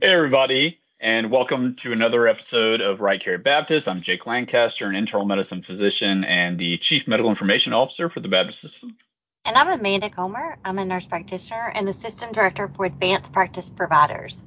[0.00, 3.88] Hey, everybody, and welcome to another episode of Right Care Baptist.
[3.88, 8.28] I'm Jake Lancaster, an internal medicine physician and the Chief Medical Information Officer for the
[8.28, 8.96] Baptist System.
[9.44, 10.56] And I'm Amanda Comer.
[10.64, 14.40] I'm a nurse practitioner and the System Director for Advanced Practice Providers.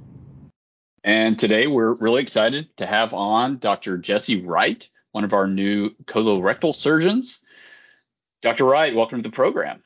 [1.03, 3.97] And today we're really excited to have on Dr.
[3.97, 7.44] Jesse Wright, one of our new colorectal surgeons.
[8.42, 8.63] Dr.
[8.63, 9.83] Wright, welcome to the program.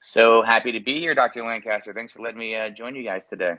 [0.00, 1.46] So happy to be here, Dr.
[1.46, 1.94] Lancaster.
[1.94, 3.54] Thanks for letting me uh, join you guys today.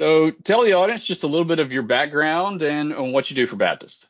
[0.00, 3.36] So tell the audience just a little bit of your background and, and what you
[3.36, 4.06] do for Baptist.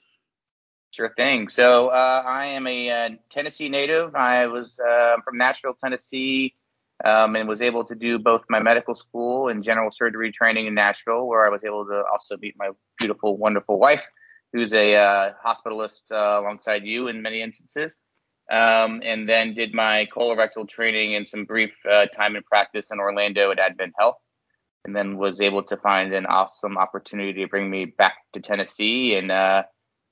[0.93, 1.49] Sure thing.
[1.49, 4.15] So uh, I am a uh, Tennessee native.
[4.15, 6.55] I was uh, from Nashville, Tennessee,
[7.05, 10.75] um, and was able to do both my medical school and general surgery training in
[10.75, 14.05] Nashville, where I was able to also meet my beautiful, wonderful wife,
[14.53, 17.99] who's a uh, hospitalist uh, alongside you in many instances.
[18.49, 21.73] Um, and then did my colorectal training and some brief
[22.15, 24.19] time in practice in Orlando at Advent Health
[24.85, 29.15] and then was able to find an awesome opportunity to bring me back to Tennessee
[29.15, 29.63] and uh,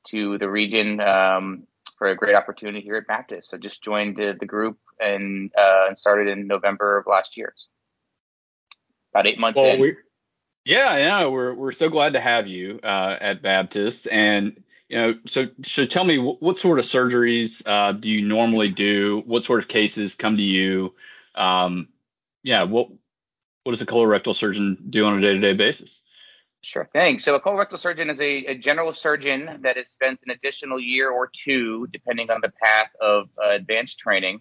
[0.08, 1.66] to the region um,
[1.96, 3.50] for a great opportunity here at Baptist.
[3.50, 7.52] So just joined the, the group and uh, started in November of last year.
[7.56, 7.68] So
[9.14, 9.80] about eight months well, in.
[9.80, 9.96] We,
[10.64, 15.14] yeah, yeah, we're we're so glad to have you uh, at Baptist, and you know,
[15.26, 19.22] so so tell me what, what sort of surgeries uh, do you normally do?
[19.24, 20.94] What sort of cases come to you?
[21.34, 21.88] Um,
[22.42, 22.88] yeah, what
[23.68, 26.00] what does a colorectal surgeon do on a day-to-day basis?
[26.62, 27.18] Sure thing.
[27.18, 31.10] So a colorectal surgeon is a, a, general surgeon that has spent an additional year
[31.10, 34.40] or two, depending on the path of uh, advanced training.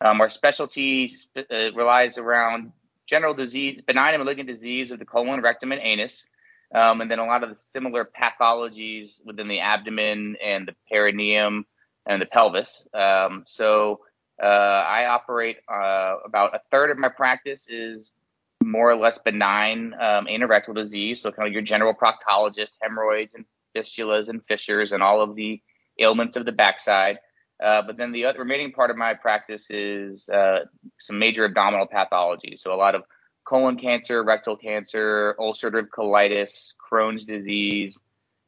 [0.00, 2.70] Um, our specialty uh, relies around
[3.08, 6.24] general disease, benign and malignant disease of the colon, rectum, and anus,
[6.72, 11.66] um, and then a lot of the similar pathologies within the abdomen and the perineum
[12.06, 12.84] and the pelvis.
[12.94, 13.98] Um, so
[14.40, 18.12] uh, I operate uh, about a third of my practice is
[18.62, 23.44] more or less benign um, anorectal disease, so kind of your general proctologist, hemorrhoids and
[23.76, 25.60] fistulas and fissures and all of the
[25.98, 27.18] ailments of the backside.
[27.62, 30.60] Uh, but then the other, remaining part of my practice is uh,
[31.00, 32.56] some major abdominal pathology.
[32.56, 33.02] So a lot of
[33.44, 38.00] colon cancer, rectal cancer, ulcerative colitis, Crohn's disease,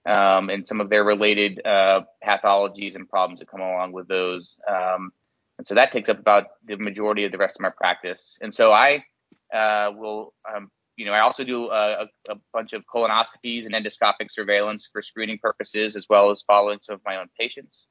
[0.07, 4.59] um, and some of their related uh, pathologies and problems that come along with those.
[4.69, 5.13] Um,
[5.59, 8.39] and so that takes up about the majority of the rest of my practice.
[8.41, 9.05] And so I
[9.53, 14.31] uh, will, um, you know, I also do a, a, bunch of colonoscopies and endoscopic
[14.31, 17.89] surveillance for screening purposes, as well as following some of my own patients.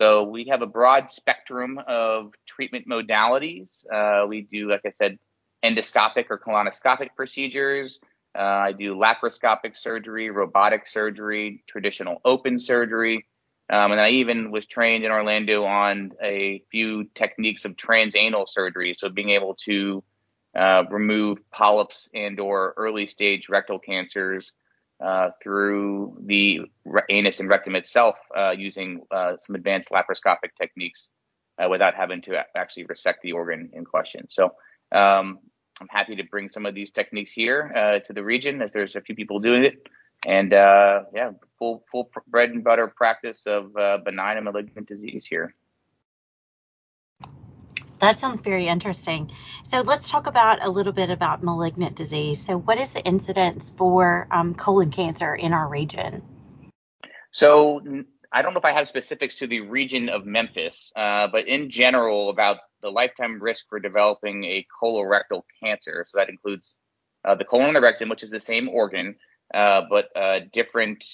[0.00, 3.84] So we have a broad spectrum of treatment modalities.
[3.92, 5.18] Uh, we do, like I said,
[5.64, 8.00] endoscopic or colonoscopic procedures.
[8.36, 13.26] Uh, I do laparoscopic surgery, robotic surgery, traditional open surgery.
[13.70, 18.94] Um, and I even was trained in Orlando on a few techniques of transanal surgery.
[18.98, 20.02] So being able to
[20.56, 24.52] uh, remove polyps and or early stage rectal cancers
[25.02, 26.60] uh, through the
[27.08, 31.08] anus and rectum itself uh, using uh, some advanced laparoscopic techniques
[31.58, 34.26] uh, without having to actually resect the organ in question.
[34.30, 34.46] So
[34.92, 35.38] um,
[35.80, 38.94] I'm happy to bring some of these techniques here uh, to the region as there's
[38.94, 39.88] a few people doing it.
[40.24, 43.74] And yeah, full full bread and butter practice of
[44.04, 45.52] benign and malignant disease here.
[48.02, 49.30] That sounds very interesting.
[49.62, 52.44] So let's talk about a little bit about malignant disease.
[52.44, 56.20] So what is the incidence for um, colon cancer in our region?
[57.30, 57.80] So
[58.32, 61.70] I don't know if I have specifics to the region of Memphis, uh, but in
[61.70, 66.04] general, about the lifetime risk for developing a colorectal cancer.
[66.08, 66.74] So that includes
[67.24, 69.14] uh, the colon and the rectum, which is the same organ,
[69.54, 71.04] uh, but uh, different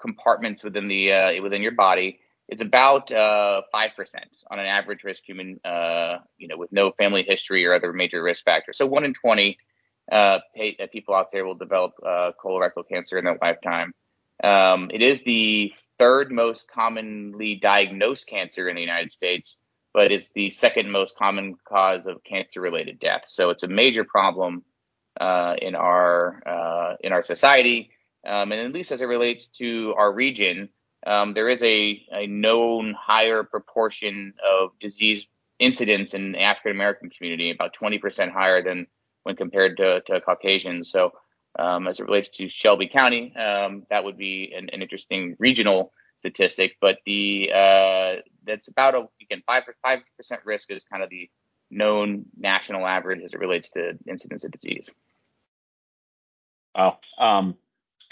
[0.00, 2.18] compartments within the uh, within your body
[2.48, 6.72] it's about uh, five uh, percent on an average risk human, uh, you know, with
[6.72, 8.76] no family history or other major risk factors.
[8.76, 9.58] So one in twenty
[10.12, 13.94] uh, pay, uh, people out there will develop uh, colorectal cancer in their lifetime.
[14.42, 19.56] Um, it is the third most commonly diagnosed cancer in the United States,
[19.94, 23.22] but it's the second most common cause of cancer-related death.
[23.26, 24.64] So it's a major problem
[25.20, 27.90] in our in our society,
[28.26, 30.68] um, and at least as it relates to our region
[31.06, 35.26] um, there is a, a known higher proportion of disease
[35.58, 38.86] incidence in the African American community, about 20% higher than
[39.22, 40.90] when compared to, to Caucasians.
[40.90, 41.12] So,
[41.58, 45.92] um, as it relates to Shelby County, um, that would be an, an, interesting regional
[46.18, 46.76] statistic.
[46.80, 51.30] But the uh, that's about a again five five percent risk is kind of the
[51.70, 54.90] known national average as it relates to incidence of disease.
[56.74, 56.98] Wow.
[57.18, 57.56] Um,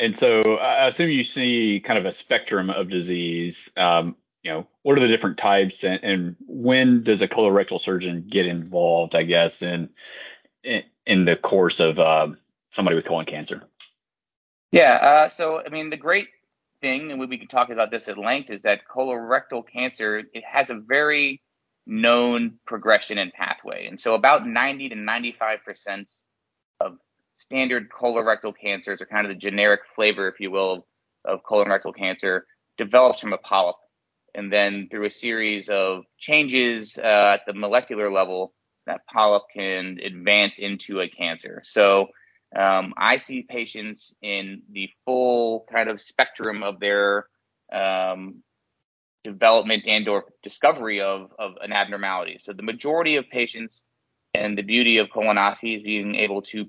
[0.03, 3.71] and so I assume you see kind of a spectrum of disease.
[3.77, 8.27] Um, you know, what are the different types, and, and, when does a colorectal surgeon
[8.29, 9.15] get involved?
[9.15, 9.91] I guess in
[10.65, 12.39] in, in the course of um,
[12.71, 13.63] somebody with colon cancer.
[14.73, 14.95] Yeah.
[14.95, 16.29] Uh, so, I mean, the great
[16.81, 20.71] thing, and we can talk about this at length, is that colorectal cancer it has
[20.71, 21.41] a very
[21.87, 26.11] known progression and pathway, and so about 90 to 95 percent
[26.81, 26.99] of
[27.37, 30.87] standard colorectal cancers, or kind of the generic flavor, if you will,
[31.25, 32.47] of colorectal cancer,
[32.79, 33.77] develops from a polyp,
[34.35, 38.55] and then through a series of changes uh, at the molecular level,
[38.87, 41.63] that polyp can advance into a cancer.
[41.65, 42.09] So
[42.59, 47.27] um, I see patients in the full kind of spectrum of their
[47.73, 48.43] um,
[49.25, 52.39] development and or discovery of, of an abnormality.
[52.43, 53.83] So the majority of patients
[54.35, 56.67] and the beauty of colonoscopy is being able to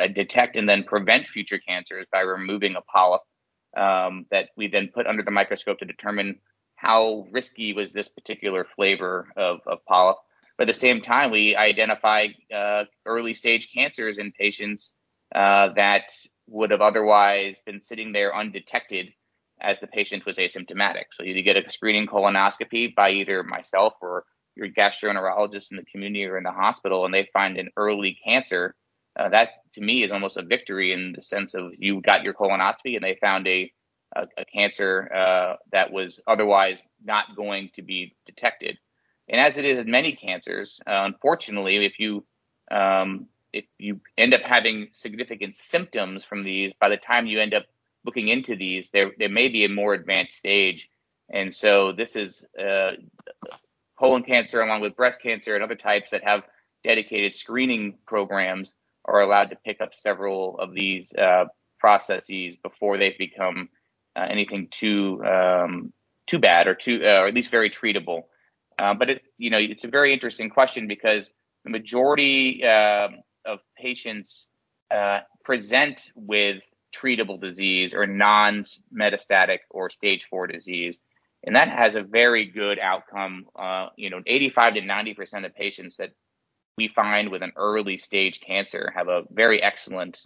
[0.00, 3.22] uh, detect and then prevent future cancers by removing a polyp
[3.76, 6.38] um, that we then put under the microscope to determine
[6.76, 10.16] how risky was this particular flavor of, of polyp.
[10.56, 14.92] But at the same time, we identify uh, early stage cancers in patients
[15.34, 16.10] uh, that
[16.46, 19.12] would have otherwise been sitting there undetected
[19.60, 21.04] as the patient was asymptomatic.
[21.16, 24.24] So you get a screening colonoscopy by either myself or
[24.58, 28.74] your gastroenterologist in the community or in the hospital, and they find an early cancer.
[29.18, 32.34] Uh, that to me is almost a victory in the sense of you got your
[32.34, 33.72] colonoscopy and they found a
[34.16, 38.78] a, a cancer uh, that was otherwise not going to be detected.
[39.28, 42.24] And as it is in many cancers, uh, unfortunately, if you
[42.70, 47.54] um, if you end up having significant symptoms from these, by the time you end
[47.54, 47.64] up
[48.04, 50.88] looking into these, there there may be a more advanced stage.
[51.30, 52.92] And so this is uh,
[53.98, 56.42] colon cancer, along with breast cancer and other types that have
[56.84, 58.74] dedicated screening programs,
[59.04, 61.44] are allowed to pick up several of these uh,
[61.80, 63.68] processes before they've become
[64.16, 65.92] uh, anything too um,
[66.26, 68.22] too bad or too uh, or at least very treatable.
[68.78, 71.30] Uh, but it, you know, it's a very interesting question because
[71.64, 74.46] the majority um, of patients
[74.90, 76.62] uh, present with
[76.94, 81.00] treatable disease or non-metastatic or stage four disease,
[81.44, 83.46] and that has a very good outcome.
[83.56, 86.10] Uh, you know, 85 to 90 percent of patients that
[86.76, 90.20] we find with an early stage cancer have a very excellent,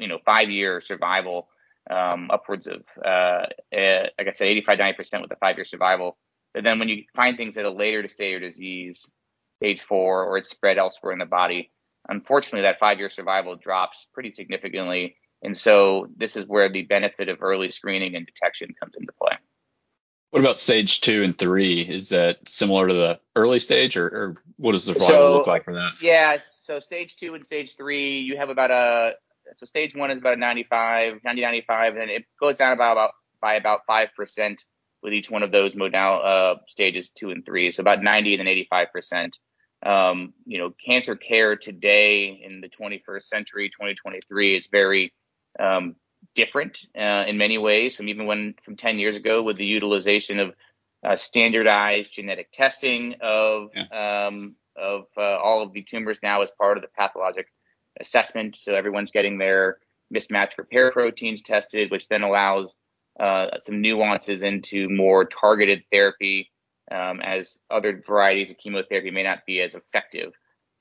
[0.00, 1.48] you know, five-year survival,
[1.90, 6.18] um, upwards of, uh, uh, like I said, 85, 90 percent with a five-year survival.
[6.54, 9.06] But then when you find things at a later stage of disease,
[9.56, 11.70] stage four, or it's spread elsewhere in the body,
[12.08, 15.16] unfortunately, that five year survival drops pretty significantly.
[15.42, 19.36] And so this is where the benefit of early screening and detection comes into play.
[20.32, 21.82] What about stage two and three?
[21.82, 25.46] Is that similar to the early stage, or, or what does the survival so, look
[25.46, 25.92] like for that?
[26.00, 29.12] Yeah, so stage two and stage three, you have about a
[29.58, 33.10] so stage one is about a 95, 90, 95, and it goes down about, about
[33.42, 34.64] by about five percent
[35.02, 37.70] with each one of those modal uh, stages two and three.
[37.70, 39.38] So about 90 and then 85 percent
[39.84, 45.12] um, you know, cancer care today in the 21st century, 2023, is very
[45.60, 45.96] um,
[46.34, 50.38] different uh, in many ways from even when from 10 years ago with the utilization
[50.38, 50.54] of
[51.04, 54.26] uh, standardized genetic testing of yeah.
[54.26, 57.46] um, of uh, all of the tumors now as part of the pathologic
[58.00, 58.56] assessment.
[58.56, 59.78] So everyone's getting their
[60.14, 62.76] mismatch repair proteins tested, which then allows
[63.20, 66.50] uh, some nuances into more targeted therapy
[66.90, 70.32] um, as other varieties of chemotherapy may not be as effective.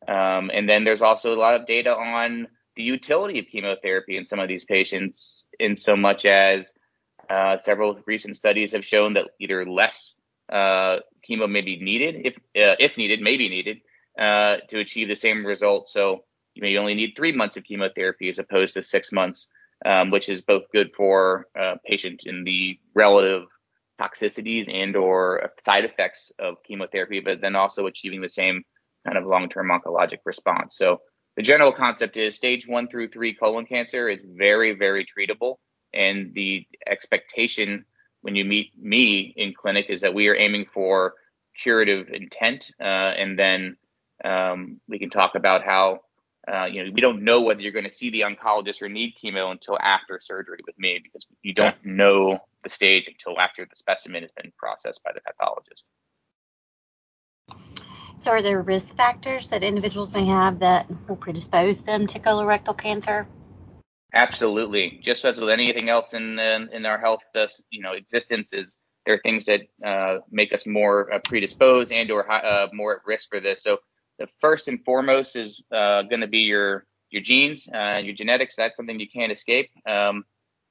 [0.07, 2.47] Um, and then there's also a lot of data on
[2.81, 6.73] the utility of chemotherapy in some of these patients, in so much as
[7.29, 10.15] uh, several recent studies have shown that either less
[10.51, 13.77] uh, chemo may be needed, if uh, if needed, may be needed
[14.19, 15.89] uh, to achieve the same result.
[15.89, 16.23] So
[16.55, 19.47] you may only need three months of chemotherapy as opposed to six months,
[19.85, 23.43] um, which is both good for a patient in the relative
[24.01, 28.63] toxicities and or side effects of chemotherapy, but then also achieving the same
[29.05, 30.75] kind of long-term oncologic response.
[30.75, 31.01] So
[31.35, 35.57] the general concept is stage one through three colon cancer is very, very treatable.
[35.93, 37.85] And the expectation
[38.21, 41.15] when you meet me in clinic is that we are aiming for
[41.61, 42.71] curative intent.
[42.79, 43.77] Uh, and then
[44.23, 46.01] um, we can talk about how
[46.51, 49.13] uh, you know, we don't know whether you're going to see the oncologist or need
[49.23, 53.75] chemo until after surgery with me because you don't know the stage until after the
[53.75, 55.85] specimen has been processed by the pathologist.
[58.21, 62.77] So, are there risk factors that individuals may have that will predispose them to colorectal
[62.77, 63.27] cancer?
[64.13, 64.99] Absolutely.
[65.03, 68.79] Just as with anything else in in, in our health, this you know existence is
[69.07, 73.01] there are things that uh, make us more uh, predisposed and or uh, more at
[73.07, 73.63] risk for this.
[73.63, 73.79] So
[74.19, 78.55] the first and foremost is uh, going to be your your genes, uh, your genetics.
[78.55, 79.71] That's something you can't escape.
[79.87, 80.25] Um,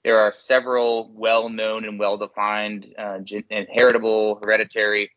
[0.05, 5.11] there are several well-known and well-defined uh, gen- inheritable, hereditary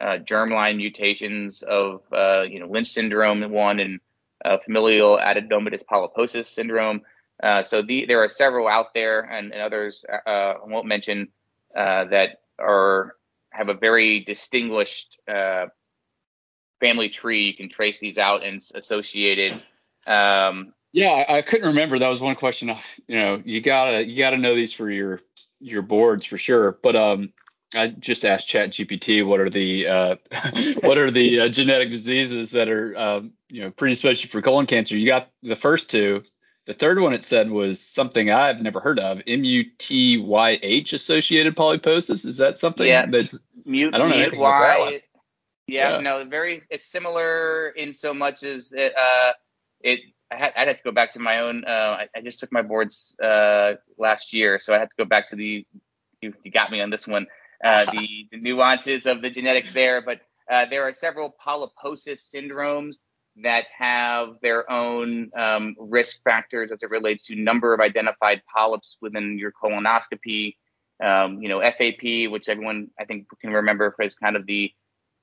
[0.00, 4.00] uh, germline mutations of uh, you know Lynch syndrome one and
[4.44, 7.02] uh, familial adenomatous polyposis syndrome.
[7.42, 11.28] Uh, so the, there are several out there, and, and others uh, I won't mention
[11.76, 13.16] uh, that are
[13.50, 17.44] have a very distinguished family tree.
[17.44, 19.52] You can trace these out and associated.
[20.06, 21.98] Um, yeah, I, I, couldn't remember.
[21.98, 22.74] That was one question.
[23.06, 25.20] You know, you gotta you gotta know these for your
[25.60, 26.78] your boards for sure.
[26.82, 27.32] But um,
[27.74, 30.16] I just asked ChatGPT what are the uh,
[30.80, 34.96] what are the uh, genetic diseases that are um, you know predisposed for colon cancer.
[34.96, 36.22] You got the first two.
[36.66, 42.24] The third one it said was something I've never heard of, MUTYH associated polyposis.
[42.26, 43.06] Is that something yeah.
[43.06, 43.34] that's
[43.64, 44.92] mute, I don't know anything about that one.
[45.66, 46.62] Yeah, yeah, no, very.
[46.70, 48.92] It's similar in so much as it.
[48.96, 49.32] Uh,
[49.80, 50.00] it
[50.30, 51.64] I had, I'd have to go back to my own.
[51.64, 55.04] Uh, I, I, just took my boards uh, last year, so I had to go
[55.04, 55.66] back to the.
[56.22, 57.26] You, you got me on this one.
[57.62, 62.96] Uh, the, the, nuances of the genetics there, but uh, there are several polyposis syndromes
[63.42, 68.96] that have their own um, risk factors as it relates to number of identified polyps
[69.00, 70.56] within your colonoscopy.
[71.04, 74.72] Um, you know, FAP, which everyone I think can remember as kind of the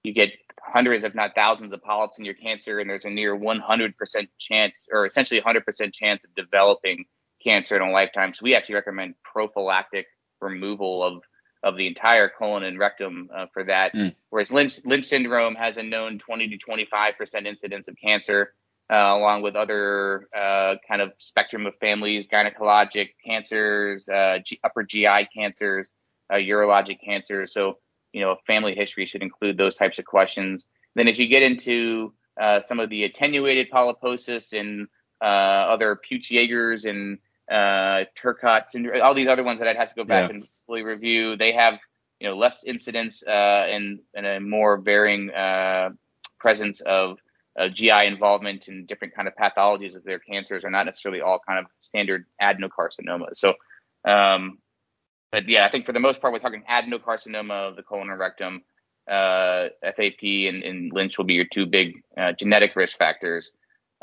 [0.04, 3.38] you get hundreds, if not thousands, of polyps in your cancer, and there's a near
[3.38, 3.94] 100%
[4.40, 7.06] chance, or essentially 100% chance of developing
[7.44, 8.34] cancer in a lifetime.
[8.34, 10.08] So we actually recommend prophylactic
[10.40, 11.22] removal of
[11.68, 13.94] of the entire colon and rectum uh, for that.
[13.94, 14.16] Mm.
[14.30, 18.54] Whereas Lynch, Lynch syndrome has a known 20 to 25 percent incidence of cancer,
[18.90, 24.84] uh, along with other uh, kind of spectrum of families, gynecologic cancers, uh, G- upper
[24.84, 25.92] GI cancers,
[26.32, 27.54] uh, urologic cancers.
[27.54, 27.80] So
[28.14, 30.66] you know, family history should include those types of questions.
[30.96, 34.88] Then as you get into uh, some of the attenuated polyposis and
[35.22, 37.18] other Peutz-Jeghers and
[37.50, 40.36] uh, Turcot syndrome, all these other ones that I'd have to go back yeah.
[40.36, 41.36] and fully review.
[41.38, 41.80] They have
[42.20, 45.90] you know less incidence uh, and and a more varying uh,
[46.40, 47.20] presence of
[47.58, 51.40] uh, GI involvement and different kind of pathologies of their cancers are not necessarily all
[51.40, 53.38] kind of standard adenocarcinomas.
[53.38, 53.54] So,
[54.06, 54.60] um,
[55.32, 58.20] but yeah, I think for the most part, we're talking adenocarcinoma of the colon and
[58.20, 58.64] rectum.
[59.10, 63.54] Uh, FAP and, and, Lynch will be your two big uh, genetic risk factors.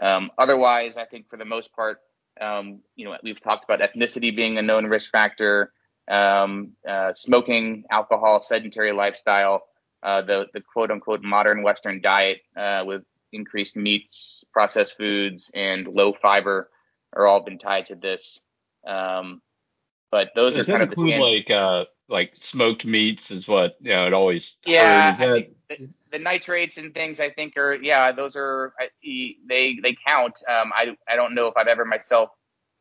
[0.00, 2.00] Um, otherwise, I think for the most part,
[2.40, 5.72] um, you know, we've talked about ethnicity being a known risk factor,
[6.08, 9.62] um, uh, smoking, alcohol, sedentary lifestyle,
[10.02, 15.86] uh, the the quote unquote modern Western diet uh, with increased meats, processed foods, and
[15.88, 16.70] low fiber
[17.14, 18.40] are all been tied to this.
[18.86, 19.40] Um,
[20.14, 23.90] but those Does are kind of include like uh, like smoked meats is what you
[23.90, 25.48] know it always yeah that...
[25.68, 30.40] the, the, nitrates and things I think are yeah those are they they count.
[30.48, 32.28] Um, I I don't know if I've ever myself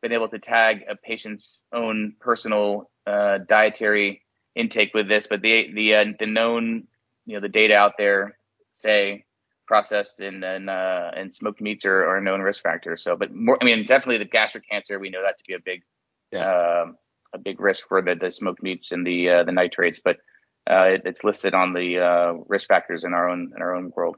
[0.00, 4.22] been able to tag a patient's own personal uh, dietary
[4.54, 6.86] intake with this but the the uh, the known
[7.26, 8.38] you know the data out there
[8.70, 9.24] say
[9.66, 12.96] processed and and uh, and smoked meats are, are a known risk factor.
[12.96, 15.58] So but more I mean definitely the gastric cancer we know that to be a
[15.58, 15.82] big
[16.30, 16.82] yeah.
[16.82, 16.96] Um,
[17.34, 20.18] a big risk for the, the smoked meats and the uh, the nitrates, but
[20.70, 23.92] uh, it, it's listed on the uh, risk factors in our own in our own
[23.94, 24.16] world.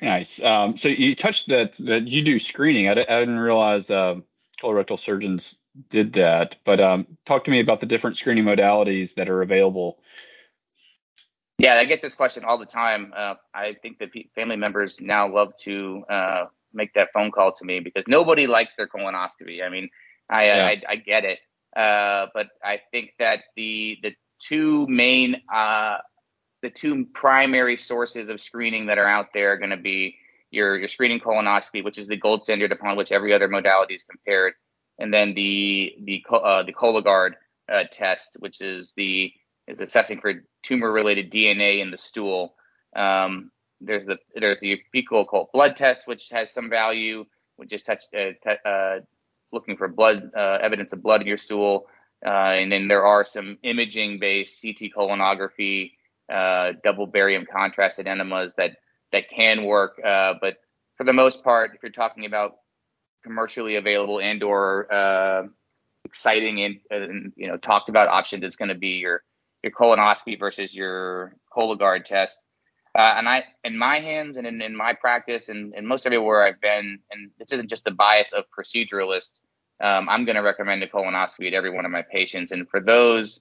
[0.00, 0.42] Nice.
[0.42, 2.88] Um, so you touched that that you do screening.
[2.88, 4.24] I didn't realize um,
[4.62, 5.56] colorectal surgeons
[5.90, 9.98] did that, but um, talk to me about the different screening modalities that are available.
[11.58, 13.12] Yeah, I get this question all the time.
[13.16, 17.64] Uh, I think that family members now love to uh, make that phone call to
[17.64, 19.64] me because nobody likes their colonoscopy.
[19.64, 19.88] I mean,
[20.28, 20.66] I, yeah.
[20.66, 21.38] I, I, get it.
[21.76, 25.98] Uh, but I think that the the two main uh,
[26.62, 30.16] the two primary sources of screening that are out there are going to be
[30.50, 34.04] your your screening colonoscopy, which is the gold standard upon which every other modality is
[34.04, 34.54] compared,
[34.98, 37.32] and then the the uh, the Cologuard
[37.70, 39.32] uh, test, which is the
[39.66, 42.54] is assessing for tumor related DNA in the stool.
[42.94, 43.50] Um,
[43.80, 47.24] there's the there's the fecal occult blood test, which has some value.
[47.58, 49.00] We just touched uh, te- uh,
[49.54, 51.86] looking for blood uh, evidence of blood in your stool.
[52.24, 55.92] Uh, and then there are some imaging based CT colonography,
[56.32, 58.76] uh, double barium contrast enemas that
[59.12, 60.00] that can work.
[60.04, 60.56] Uh, but
[60.96, 62.56] for the most part, if you're talking about
[63.22, 65.46] commercially available and or uh,
[66.04, 69.22] exciting and, and, you know talked about options, it's going to be your
[69.62, 72.44] your colonoscopy versus your Cologuard test.
[72.96, 76.46] Uh, and I, in my hands and in, in my practice and, and most everywhere
[76.46, 79.40] I've been, and this isn't just a bias of proceduralists,
[79.82, 82.52] um, I'm going to recommend a colonoscopy to every one of my patients.
[82.52, 83.40] And for those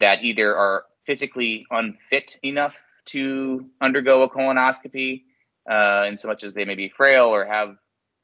[0.00, 2.74] that either are physically unfit enough
[3.06, 5.24] to undergo a colonoscopy,
[5.70, 7.76] uh, in so much as they may be frail or have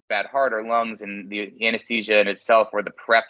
[0.09, 3.25] bad heart or lungs, and the anesthesia in itself or the prep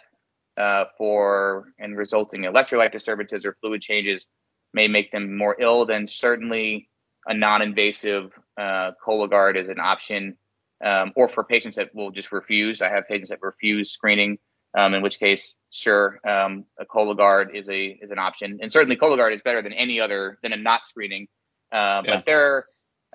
[0.57, 4.27] uh, for and resulting electrolyte disturbances or fluid changes
[4.73, 6.89] may make them more ill, then certainly
[7.25, 10.37] a non-invasive uh, Cologuard is an option.
[10.83, 12.81] um, or for patients that will just refuse.
[12.81, 14.37] I have patients that refuse screening,
[14.77, 18.97] um, in which case, sure, um, a Cologuard is a is an option, and certainly
[18.97, 21.27] Cologuard is better than any other than a not screening.
[21.71, 22.15] Uh, yeah.
[22.15, 22.65] But there,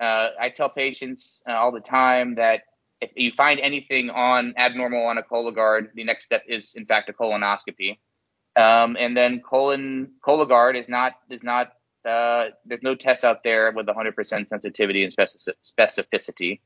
[0.01, 2.63] uh, I tell patients uh, all the time that
[3.01, 7.09] if you find anything on abnormal on a Cologuard, the next step is in fact
[7.09, 7.99] a colonoscopy.
[8.55, 11.73] Um, and then colon Cologuard is not is not
[12.05, 16.59] uh, there's no test out there with 100% sensitivity and specificity.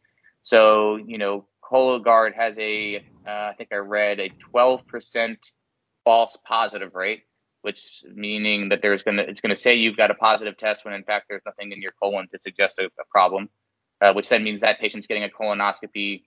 [0.43, 5.37] So you know Cologuard has a uh, I think I read a 12%
[6.03, 7.23] false positive rate,
[7.61, 11.03] which meaning that there's gonna it's gonna say you've got a positive test when in
[11.03, 13.49] fact there's nothing in your colon to suggest a, a problem,
[14.01, 16.23] uh, which then means that patient's getting a colonoscopy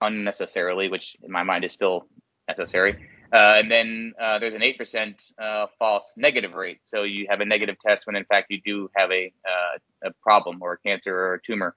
[0.00, 2.08] unnecessarily, which in my mind is still
[2.48, 3.08] necessary.
[3.32, 6.80] Uh, and then uh, there's an 8% uh, false negative rate.
[6.84, 10.12] So you have a negative test when in fact you do have a, uh, a
[10.22, 11.74] problem or a cancer or a tumor.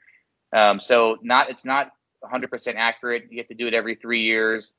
[0.53, 1.91] Um, so not it's not
[2.23, 3.27] 100% accurate.
[3.29, 4.73] You have to do it every three years.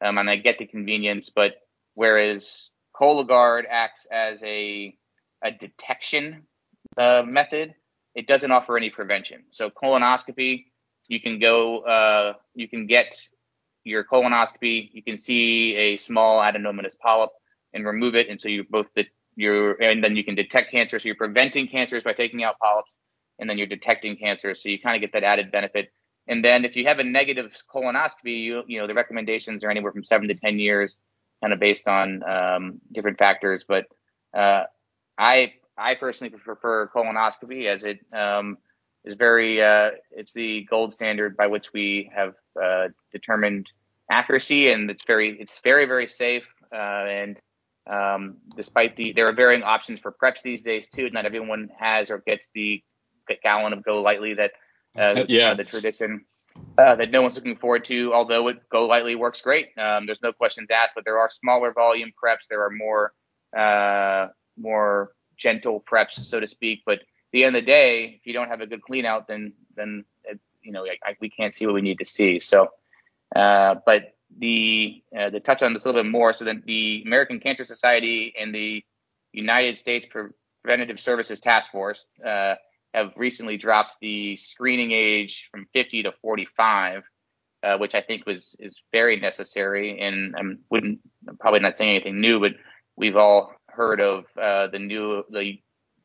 [0.00, 1.56] Um, and I get the convenience, but
[1.94, 2.70] whereas
[3.00, 4.94] Cologuard acts as a,
[5.42, 6.42] a detection
[6.96, 7.74] uh, method,
[8.14, 9.44] it doesn't offer any prevention.
[9.50, 10.66] So colonoscopy,
[11.08, 13.20] you can go, uh, you can get
[13.84, 17.30] your colonoscopy, you can see a small adenomatous polyp
[17.72, 18.28] and remove it.
[18.28, 19.06] And so you both the,
[19.36, 20.98] you're, and then you can detect cancer.
[20.98, 22.98] So you're preventing cancers by taking out polyps,
[23.38, 24.54] and then you're detecting cancer.
[24.54, 25.92] So you kind of get that added benefit.
[26.28, 29.92] And then if you have a negative colonoscopy, you you know the recommendations are anywhere
[29.92, 30.98] from seven to ten years,
[31.42, 33.64] kind of based on um, different factors.
[33.66, 33.86] But
[34.36, 34.64] uh,
[35.18, 38.58] I I personally prefer colonoscopy as it um,
[39.04, 43.70] is very uh, it's the gold standard by which we have uh, determined
[44.10, 46.44] accuracy, and it's very it's very very safe.
[46.72, 46.76] Uh,
[47.06, 47.40] and
[47.90, 51.08] um, despite the there are varying options for preps these days too.
[51.10, 52.82] Not everyone has or gets the
[53.42, 54.52] gallon of GoLYTELY that
[54.96, 56.24] uh, yeah the tradition.
[56.76, 59.68] Uh, that no one's looking forward to, although it GoLYTELY works great.
[59.78, 62.48] Um, there's no questions asked, but there are smaller volume preps.
[62.50, 63.12] There are more
[63.56, 64.28] uh,
[64.58, 66.82] more gentle preps, so to speak.
[66.84, 67.00] But
[67.32, 70.04] the end of the day, if you don't have a good clean out, then then
[70.24, 72.40] it, you know I, we can't see what we need to see.
[72.40, 72.68] So,
[73.34, 76.36] uh, but the uh, the touch on this a little bit more.
[76.36, 78.84] So then the American Cancer Society and the
[79.32, 80.06] United States
[80.62, 82.54] Preventative Services Task Force uh,
[82.94, 87.02] have recently dropped the screening age from 50 to 45.
[87.62, 90.40] Uh, which I think was is very necessary, and I
[90.70, 92.52] wouldn't I'm probably not saying anything new, but
[92.96, 95.60] we've all heard of uh, the new the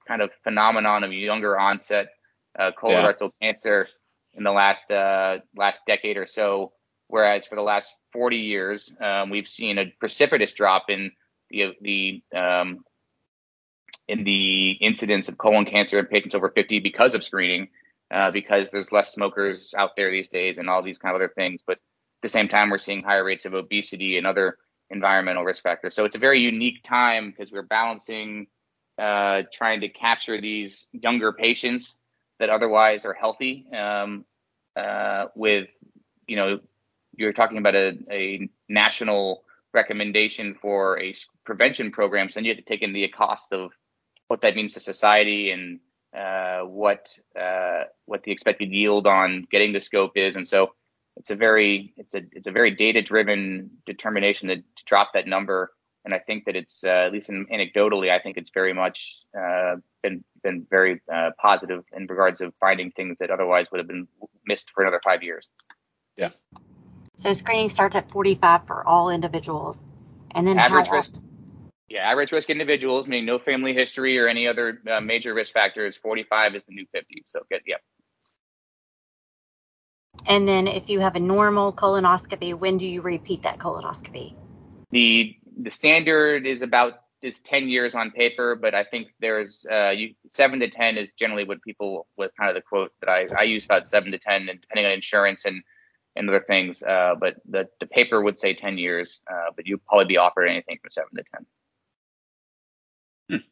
[0.07, 2.09] kind of phenomenon of younger onset
[2.57, 3.47] uh, colorectal yeah.
[3.47, 3.87] cancer
[4.33, 6.73] in the last uh, last decade or so,
[7.07, 11.11] whereas for the last 40 years um, we've seen a precipitous drop in
[11.49, 12.83] the the um,
[14.07, 17.69] in the incidence of colon cancer in patients over 50 because of screening,
[18.11, 21.31] uh, because there's less smokers out there these days and all these kind of other
[21.35, 21.61] things.
[21.65, 24.57] But at the same time, we're seeing higher rates of obesity and other
[24.89, 25.95] environmental risk factors.
[25.95, 28.47] So it's a very unique time because we're balancing
[28.97, 31.95] uh, trying to capture these younger patients
[32.39, 34.25] that otherwise are healthy um,
[34.75, 35.69] uh, with,
[36.27, 36.59] you know,
[37.17, 41.13] you're talking about a, a national recommendation for a
[41.45, 43.71] prevention program, so then you have to take in the cost of
[44.27, 45.79] what that means to society and
[46.17, 50.73] uh, what uh, what the expected yield on getting the scope is, and so
[51.17, 55.27] it's a very it's a it's a very data driven determination to, to drop that
[55.27, 55.71] number
[56.05, 59.17] and I think that it's uh, at least in, anecdotally, I think it's very much
[59.37, 63.87] uh, been been very uh, positive in regards of finding things that otherwise would have
[63.87, 64.07] been
[64.45, 65.49] missed for another five years.
[66.15, 66.29] Yeah.
[67.17, 69.83] So screening starts at 45 for all individuals,
[70.31, 71.13] and then average risk.
[71.89, 75.97] Yeah, average risk individuals, meaning no family history or any other uh, major risk factors.
[75.97, 77.23] 45 is the new 50.
[77.25, 77.61] So good.
[77.65, 77.81] Yep.
[80.25, 84.33] And then if you have a normal colonoscopy, when do you repeat that colonoscopy?
[84.91, 89.89] The the standard is about is 10 years on paper, but I think there's uh,
[89.89, 93.25] you, seven to 10 is generally what people was kind of the quote that I,
[93.37, 95.63] I use about seven to 10, and depending on insurance and
[96.15, 96.81] and other things.
[96.81, 100.45] Uh, but the the paper would say 10 years, uh, but you'd probably be offered
[100.45, 101.45] anything from seven to 10.
[103.29, 103.45] Hmm.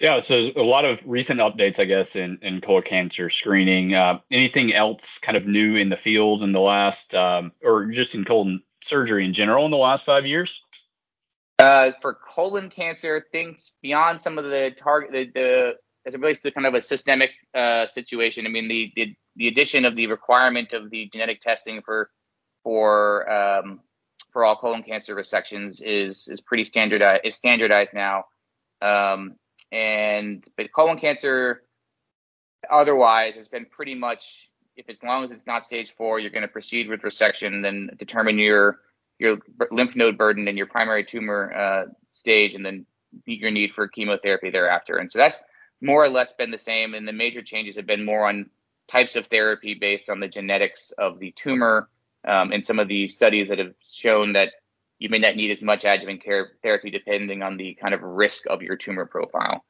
[0.00, 3.94] Yeah, so a lot of recent updates, I guess, in, in colon cancer screening.
[3.94, 8.14] Uh, anything else kind of new in the field in the last, um, or just
[8.14, 10.60] in colon surgery in general in the last five years?
[11.58, 15.74] Uh, for colon cancer, things beyond some of the target, the, the
[16.06, 18.46] as it relates to kind of a systemic uh, situation.
[18.46, 22.10] I mean, the, the, the addition of the requirement of the genetic testing for
[22.62, 23.80] for um,
[24.32, 27.22] for all colon cancer resections is is pretty standardized.
[27.24, 28.24] Is standardized now,
[28.82, 29.36] um,
[29.70, 31.62] and but colon cancer
[32.70, 36.42] otherwise has been pretty much if as long as it's not stage four, you're going
[36.42, 38.80] to proceed with resection, then determine your
[39.18, 39.38] your
[39.70, 42.84] lymph node burden and your primary tumor uh, stage, and then
[43.26, 44.96] your need for chemotherapy thereafter.
[44.96, 45.40] And so that's
[45.80, 46.94] more or less been the same.
[46.94, 48.50] And the major changes have been more on
[48.88, 51.88] types of therapy based on the genetics of the tumor,
[52.26, 54.50] um, and some of the studies that have shown that
[54.98, 58.46] you may not need as much adjuvant care therapy depending on the kind of risk
[58.48, 59.64] of your tumor profile.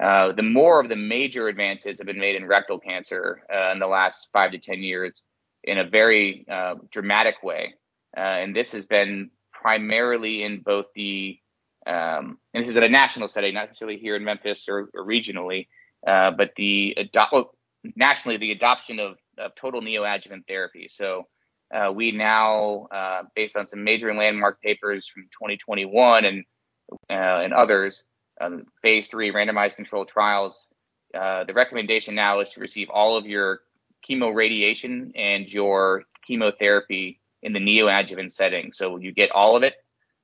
[0.00, 3.78] Uh, the more of the major advances have been made in rectal cancer uh, in
[3.78, 5.22] the last five to 10 years
[5.64, 7.74] in a very uh, dramatic way.
[8.16, 11.38] Uh, and this has been primarily in both the,
[11.86, 15.04] um, and this is at a national setting, not necessarily here in Memphis or, or
[15.04, 15.66] regionally,
[16.06, 17.50] uh, but the ado-
[17.96, 20.88] nationally, the adoption of, of total neoadjuvant therapy.
[20.88, 21.26] So
[21.74, 22.86] uh, we now,
[23.34, 26.44] based on some major landmark papers from 2021 and
[27.10, 28.04] and others,
[28.40, 30.68] um, phase three randomized controlled trials,
[31.14, 33.60] uh, the recommendation now is to receive all of your
[34.08, 38.72] chemo radiation and your chemotherapy in the neoadjuvant setting.
[38.72, 39.74] So you get all of it,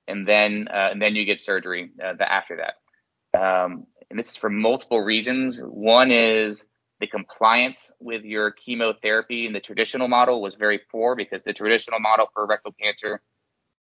[0.07, 3.39] and then uh, and then you get surgery uh, after that.
[3.39, 5.59] Um, and this is for multiple reasons.
[5.59, 6.65] One is
[7.01, 11.99] the compliance with your chemotherapy in the traditional model was very poor because the traditional
[11.99, 13.21] model for rectal cancer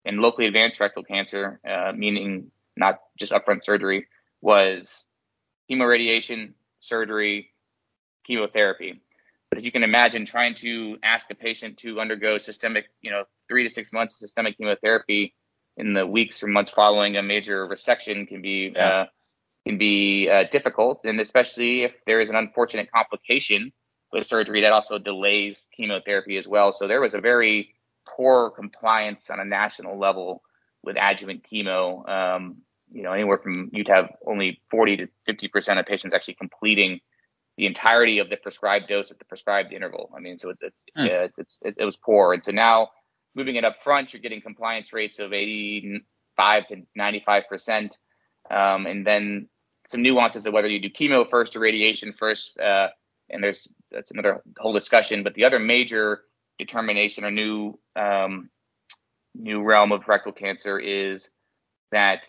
[0.06, 4.08] and locally advanced rectal cancer, uh, meaning not just upfront surgery,
[4.42, 5.06] was
[5.70, 7.52] chemoradiation, surgery,
[8.26, 9.02] chemotherapy.
[9.50, 13.24] But if you can imagine trying to ask a patient to undergo systemic, you know,
[13.48, 15.34] three to six months of systemic chemotherapy
[15.78, 19.06] in the weeks or months following a major resection can be uh,
[19.66, 23.72] can be uh, difficult, and especially if there is an unfortunate complication
[24.12, 26.74] with surgery that also delays chemotherapy as well.
[26.74, 27.74] So there was a very
[28.08, 30.42] poor compliance on a national level
[30.84, 32.08] with adjuvant chemo.
[32.08, 32.58] Um,
[32.92, 37.00] you know, anywhere from you'd have only 40 to 50 percent of patients actually completing
[37.58, 40.10] the entirety of the prescribed dose at the prescribed interval.
[40.16, 41.08] I mean, so it's, it's mm.
[41.08, 42.90] yeah, it's, it, it was poor, and so now
[43.36, 47.98] moving it up front, you're getting compliance rates of 85 to 95 percent,
[48.50, 49.50] um, and then
[49.88, 52.90] some nuances of whether you do chemo first or radiation first, uh,
[53.30, 55.24] and there's that's another whole discussion.
[55.24, 56.22] But the other major
[56.58, 58.50] determination or new um,
[59.36, 61.30] new realm of rectal cancer is
[61.92, 62.20] that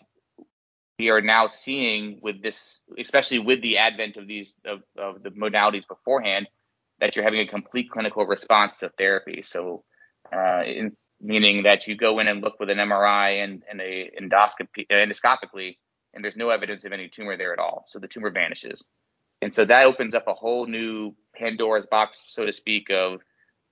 [1.01, 5.31] we are now seeing with this, especially with the advent of these of, of the
[5.31, 6.47] modalities beforehand,
[6.99, 9.41] that you're having a complete clinical response to therapy.
[9.41, 9.83] So,
[10.31, 10.61] uh,
[11.19, 15.77] meaning that you go in and look with an MRI and, and a endoscopy endoscopically,
[16.13, 17.85] and there's no evidence of any tumor there at all.
[17.89, 18.85] So the tumor vanishes,
[19.41, 23.21] and so that opens up a whole new Pandora's box, so to speak, of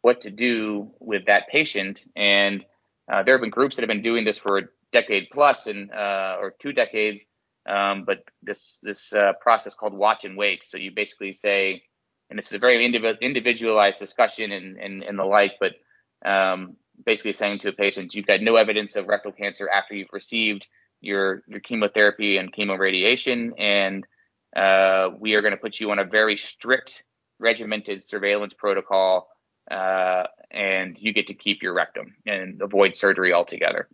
[0.02, 2.04] what to do with that patient.
[2.16, 2.66] And
[3.08, 6.38] uh, there have been groups that have been doing this for decade plus and uh,
[6.40, 7.26] or two decades.
[7.68, 10.64] Um, but this this uh, process called watch and wait.
[10.64, 11.84] So you basically say,
[12.30, 15.74] and this is a very individualized discussion and, and and the like, but
[16.26, 16.76] um,
[17.06, 20.68] basically saying to a patient, you've got no evidence of rectal cancer after you've received
[21.02, 24.06] your your chemotherapy and chemoradiation, and
[24.56, 27.04] uh, we are going to put you on a very strict
[27.40, 29.30] regimented surveillance protocol,
[29.72, 33.88] uh, and you get to keep your rectum and avoid surgery altogether.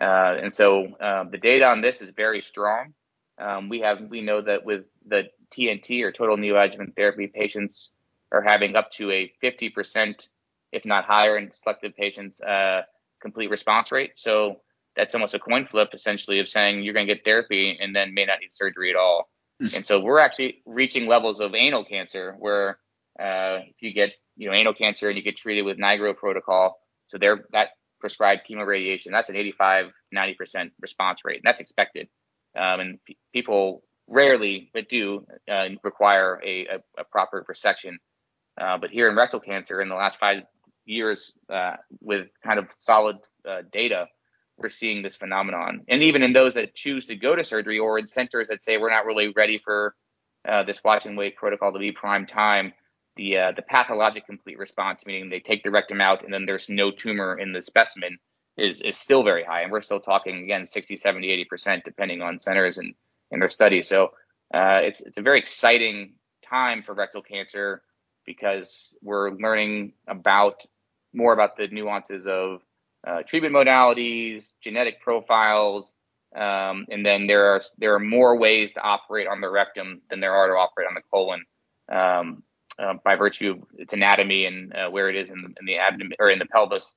[0.00, 2.94] Uh, and so uh, the data on this is very strong.
[3.38, 7.90] Um, we have we know that with the TNT or total neoadjuvant therapy, patients
[8.32, 10.28] are having up to a 50%,
[10.72, 12.82] if not higher, in selected patients, uh,
[13.20, 14.12] complete response rate.
[14.16, 14.60] So
[14.96, 18.14] that's almost a coin flip, essentially, of saying you're going to get therapy and then
[18.14, 19.28] may not need surgery at all.
[19.60, 19.76] Hmm.
[19.76, 22.78] and so we're actually reaching levels of anal cancer where
[23.20, 26.80] uh, if you get you know anal cancer and you get treated with NIGRO protocol,
[27.06, 27.68] so there that
[28.04, 31.36] prescribed chemoradiation, that's an 85, 90% response rate.
[31.36, 32.06] And that's expected.
[32.54, 37.94] Um, and p- people rarely, but do uh, require a, a, a, proper resection.
[38.60, 40.42] Uh, but here in rectal cancer, in the last five
[40.84, 43.16] years, uh, with kind of solid
[43.48, 44.04] uh, data,
[44.58, 45.80] we're seeing this phenomenon.
[45.88, 48.76] And even in those that choose to go to surgery or in centers that say
[48.76, 49.94] we're not really ready for
[50.46, 52.74] uh, this watch and wait protocol to be prime time,
[53.16, 56.68] the uh, the pathologic complete response, meaning they take the rectum out and then there's
[56.68, 58.18] no tumor in the specimen,
[58.56, 62.22] is is still very high, and we're still talking again 60, 70, 80 percent depending
[62.22, 62.94] on centers and
[63.30, 63.88] in their studies.
[63.88, 64.12] So
[64.52, 67.82] uh, it's it's a very exciting time for rectal cancer
[68.26, 70.62] because we're learning about
[71.12, 72.62] more about the nuances of
[73.06, 75.94] uh, treatment modalities, genetic profiles,
[76.34, 80.20] um, and then there are there are more ways to operate on the rectum than
[80.20, 81.44] there are to operate on the colon.
[81.90, 82.42] Um,
[82.78, 85.76] uh, by virtue of its anatomy and uh, where it is in the, in the,
[85.76, 86.94] abdomen or in the pelvis,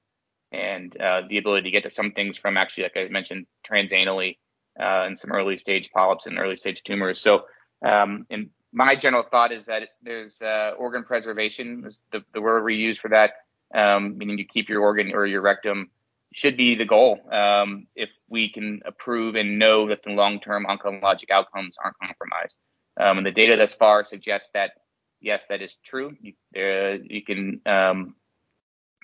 [0.51, 4.37] and uh, the ability to get to some things from actually, like I mentioned, transanally
[4.79, 7.19] uh, and some early stage polyps and early stage tumors.
[7.19, 7.45] So,
[7.85, 12.63] um, and my general thought is that there's uh, organ preservation, is the, the word
[12.63, 13.31] we use for that,
[13.73, 15.89] um, meaning you keep your organ or your rectum,
[16.33, 17.19] should be the goal.
[17.31, 22.57] Um, if we can approve and know that the long-term oncologic outcomes aren't compromised,
[22.99, 24.71] um, and the data thus far suggests that
[25.21, 26.15] yes, that is true.
[26.21, 28.15] You, uh, you can um,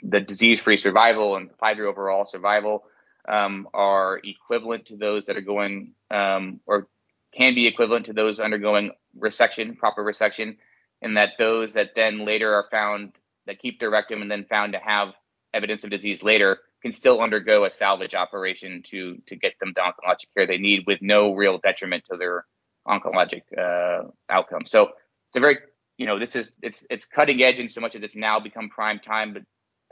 [0.02, 2.84] the disease-free survival and five-year overall survival
[3.28, 6.88] um, are equivalent to those that are going um, or
[7.36, 10.58] can be equivalent to those undergoing resection, proper resection,
[11.02, 13.14] and that those that then later are found
[13.46, 15.10] that keep their rectum and then found to have
[15.54, 19.82] evidence of disease later can still undergo a salvage operation to to get them the
[19.82, 22.46] oncologic care they need with no real detriment to their
[22.88, 24.66] oncologic uh, outcome.
[24.66, 24.90] So
[25.30, 25.60] it's a very
[25.98, 28.70] you know this is it's it's cutting edge in so much as it's now become
[28.70, 29.44] prime time, but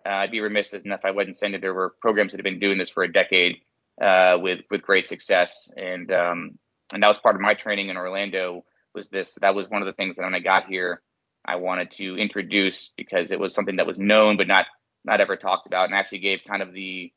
[0.05, 2.59] uh, I'd be remiss if I wasn't saying that there were programs that have been
[2.59, 3.57] doing this for a decade
[4.01, 6.57] uh, with with great success, and um,
[6.91, 8.65] and that was part of my training in Orlando.
[8.93, 11.01] Was this that was one of the things that when I got here,
[11.45, 14.65] I wanted to introduce because it was something that was known but not
[15.03, 17.11] not ever talked about, and actually gave kind of the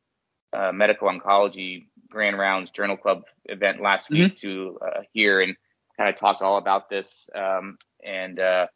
[0.53, 4.25] uh, medical oncology grand rounds journal club event last mm-hmm.
[4.25, 5.57] week to uh, here and
[5.97, 7.29] kind of talked all about this.
[7.35, 8.67] Um, and uh,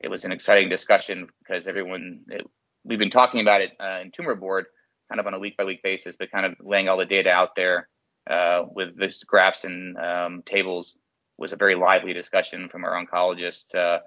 [0.00, 2.46] it was an exciting discussion because everyone it,
[2.84, 4.66] we've been talking about it uh, in tumor board
[5.08, 7.30] kind of on a week by week basis, but kind of laying all the data
[7.30, 7.88] out there
[8.30, 10.94] uh, with this graphs and um, tables
[11.38, 13.98] was a very lively discussion from our oncologist uh,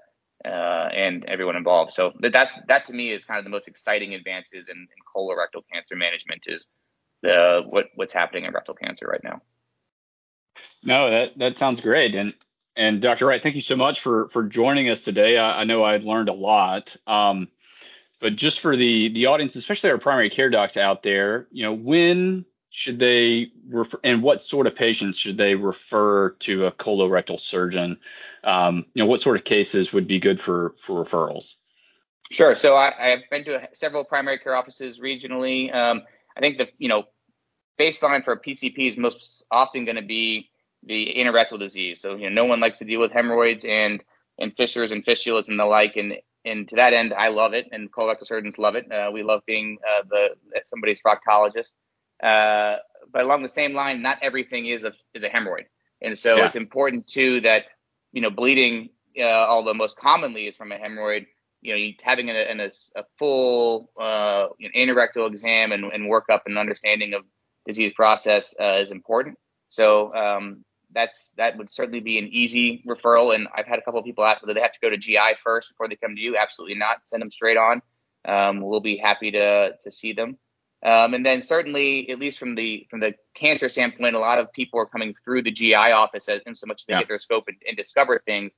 [0.47, 1.93] uh, and everyone involved.
[1.93, 5.61] So that's that to me is kind of the most exciting advances in, in colorectal
[5.71, 6.67] cancer management is
[7.21, 9.41] the what what's happening in rectal cancer right now.
[10.83, 12.15] No, that that sounds great.
[12.15, 12.33] And
[12.75, 13.25] and Dr.
[13.25, 15.37] Wright, thank you so much for for joining us today.
[15.37, 16.95] I, I know I learned a lot.
[17.07, 17.47] Um,
[18.19, 21.73] but just for the the audience, especially our primary care docs out there, you know,
[21.73, 27.39] when should they refer, and what sort of patients should they refer to a colorectal
[27.39, 27.97] surgeon?
[28.43, 31.55] Um, you know, what sort of cases would be good for for referrals?
[32.31, 32.55] Sure.
[32.55, 35.73] So I, have been to several primary care offices regionally.
[35.73, 36.01] Um,
[36.35, 37.03] I think the you know
[37.79, 40.49] baseline for a PCP is most often going to be
[40.85, 42.01] the anorectal disease.
[42.01, 44.03] So you know, no one likes to deal with hemorrhoids and
[44.37, 45.95] and fissures and fistulas and the like.
[45.95, 48.91] And and to that end, I love it, and colorectal surgeons love it.
[48.91, 50.29] Uh, we love being uh, the
[50.63, 51.73] somebody's proctologist.
[52.23, 52.77] Uh,
[53.11, 55.65] but along the same line, not everything is a is a hemorrhoid,
[56.01, 56.45] and so yeah.
[56.45, 57.65] it's important too that
[58.13, 61.25] you know bleeding, uh, although most commonly is from a hemorrhoid,
[61.61, 66.41] you know, having a, a, a full uh, you know, anorectal exam and, and workup
[66.45, 67.23] and understanding of
[67.67, 69.37] disease process uh, is important.
[69.69, 70.63] So um,
[70.95, 73.35] that's that would certainly be an easy referral.
[73.35, 75.35] And I've had a couple of people ask whether they have to go to GI
[75.43, 76.37] first before they come to you.
[76.37, 77.01] Absolutely not.
[77.03, 77.81] Send them straight on.
[78.27, 80.37] Um, we'll be happy to to see them.
[80.83, 84.51] Um, and then certainly, at least from the from the cancer standpoint, a lot of
[84.53, 86.99] people are coming through the GI office as, in so much as they yeah.
[86.99, 88.55] get their scope and, and discover things.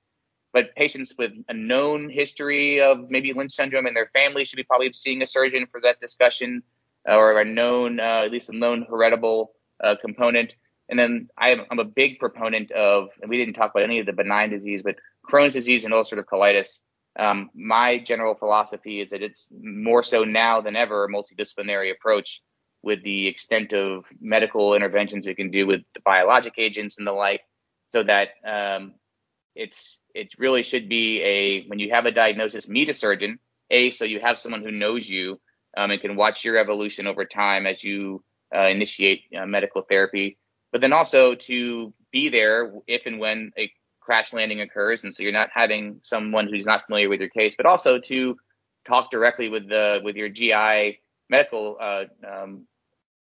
[0.53, 4.63] But patients with a known history of maybe Lynch syndrome and their family should be
[4.63, 6.63] probably seeing a surgeon for that discussion,
[7.07, 9.51] uh, or a known, uh, at least a known heritable
[9.83, 10.55] uh, component.
[10.89, 14.05] And then I'm, I'm a big proponent of, and we didn't talk about any of
[14.05, 14.95] the benign disease, but
[15.29, 16.79] Crohn's disease and ulcerative colitis.
[17.19, 22.41] Um, my general philosophy is that it's more so now than ever a multidisciplinary approach
[22.83, 27.11] with the extent of medical interventions we can do with the biologic agents and the
[27.11, 27.41] like,
[27.87, 28.93] so that um,
[29.55, 33.39] it's it really should be a when you have a diagnosis, meet a surgeon.
[33.71, 35.39] A so you have someone who knows you
[35.75, 38.23] um, and can watch your evolution over time as you
[38.55, 40.37] uh, initiate uh, medical therapy
[40.71, 45.21] but then also to be there if and when a crash landing occurs, and so
[45.23, 48.37] you're not having someone who's not familiar with your case, but also to
[48.87, 50.99] talk directly with the with your GI
[51.29, 52.65] medical uh, um,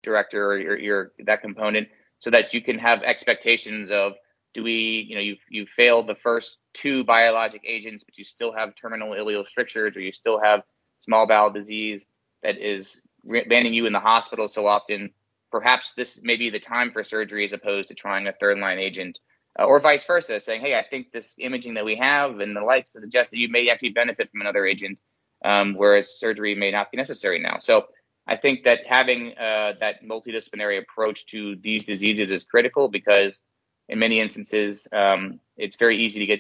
[0.02, 1.90] director or your, your that component,
[2.20, 4.14] so that you can have expectations of
[4.54, 8.54] do we you know you you failed the first two biologic agents, but you still
[8.54, 10.64] have terminal ileal strictures, or you still have
[11.00, 12.06] small bowel disease
[12.44, 15.12] that is landing you in the hospital so often
[15.52, 18.80] perhaps this may be the time for surgery as opposed to trying a third line
[18.80, 19.20] agent,
[19.60, 22.62] uh, or vice versa, saying, hey, I think this imaging that we have and the
[22.62, 24.98] likes suggest that you may actually benefit from another agent,
[25.44, 27.58] um, whereas surgery may not be necessary now.
[27.60, 27.88] So
[28.28, 33.42] I think that having uh, that multidisciplinary approach to these diseases is critical because
[33.90, 36.40] in many instances, um, it's very easy to get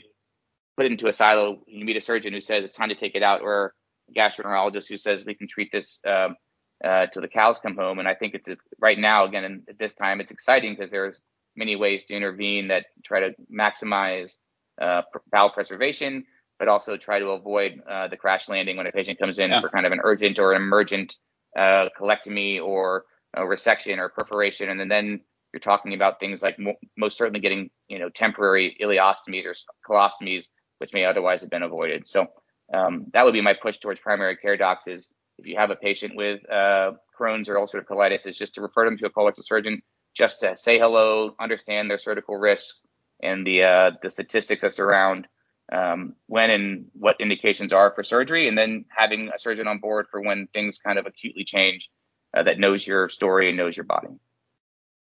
[0.77, 1.61] put into a silo.
[1.67, 3.73] You meet a surgeon who says it's time to take it out, or
[4.09, 6.37] a gastroenterologist who says we can treat this um,
[6.83, 7.99] uh, till the cows come home.
[7.99, 11.19] And I think it's, it's right now again at this time it's exciting because there's
[11.55, 14.37] many ways to intervene that try to maximize
[14.81, 16.25] uh, bowel preservation,
[16.59, 19.61] but also try to avoid uh, the crash landing when a patient comes in yeah.
[19.61, 21.17] for kind of an urgent or an emergent
[21.57, 23.05] uh, colectomy or
[23.37, 25.21] resection or perforation, and then, then
[25.53, 29.55] you're talking about things like mo- most certainly getting you know temporary ileostomies or
[29.87, 30.47] colostomies
[30.81, 32.07] which may otherwise have been avoided.
[32.07, 32.25] So
[32.73, 35.75] um, that would be my push towards primary care docs is if you have a
[35.75, 39.45] patient with uh, Crohn's or ulcerative colitis, is just to refer them to a colorectal
[39.45, 39.81] surgeon
[40.13, 42.81] just to say hello, understand their surgical risks
[43.21, 45.27] and the uh, the statistics that surround
[45.71, 50.07] um, when and what indications are for surgery, and then having a surgeon on board
[50.11, 51.89] for when things kind of acutely change
[52.35, 54.09] uh, that knows your story and knows your body.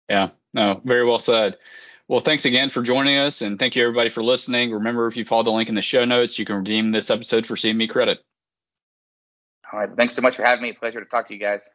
[0.10, 1.58] Yeah, no, very well said.
[2.08, 4.72] Well, thanks again for joining us, and thank you everybody for listening.
[4.72, 7.46] Remember, if you follow the link in the show notes, you can redeem this episode
[7.46, 8.20] for CME credit.
[9.72, 10.74] All right, thanks so much for having me.
[10.74, 11.70] Pleasure to talk to you guys.